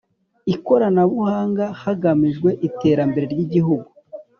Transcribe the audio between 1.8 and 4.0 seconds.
hagamijwe iterambere ry’ igihugu